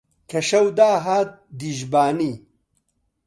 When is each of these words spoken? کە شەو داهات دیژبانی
کە 0.29 0.39
شەو 0.49 0.65
داهات 0.77 1.29
دیژبانی 1.59 2.33